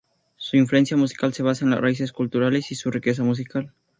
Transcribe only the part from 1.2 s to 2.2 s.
se basa en las raíces